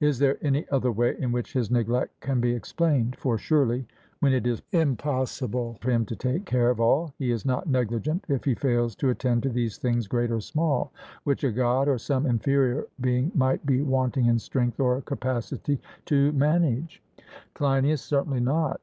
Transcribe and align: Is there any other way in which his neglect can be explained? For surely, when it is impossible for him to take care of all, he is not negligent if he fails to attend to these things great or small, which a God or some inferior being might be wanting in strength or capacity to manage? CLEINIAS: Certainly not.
Is 0.00 0.18
there 0.18 0.36
any 0.44 0.68
other 0.70 0.90
way 0.90 1.14
in 1.16 1.30
which 1.30 1.52
his 1.52 1.70
neglect 1.70 2.18
can 2.20 2.40
be 2.40 2.54
explained? 2.54 3.14
For 3.16 3.38
surely, 3.38 3.86
when 4.18 4.32
it 4.32 4.44
is 4.44 4.62
impossible 4.72 5.76
for 5.80 5.92
him 5.92 6.04
to 6.06 6.16
take 6.16 6.44
care 6.44 6.70
of 6.70 6.80
all, 6.80 7.14
he 7.20 7.30
is 7.30 7.44
not 7.46 7.68
negligent 7.68 8.24
if 8.26 8.42
he 8.44 8.56
fails 8.56 8.96
to 8.96 9.10
attend 9.10 9.44
to 9.44 9.48
these 9.48 9.78
things 9.78 10.08
great 10.08 10.32
or 10.32 10.40
small, 10.40 10.90
which 11.22 11.44
a 11.44 11.52
God 11.52 11.86
or 11.86 11.98
some 11.98 12.26
inferior 12.26 12.88
being 13.00 13.30
might 13.32 13.64
be 13.64 13.80
wanting 13.80 14.26
in 14.26 14.40
strength 14.40 14.80
or 14.80 15.00
capacity 15.02 15.80
to 16.06 16.32
manage? 16.32 17.00
CLEINIAS: 17.54 18.02
Certainly 18.02 18.40
not. 18.40 18.80